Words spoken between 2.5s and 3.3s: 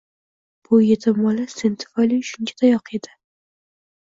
tayoq yedi.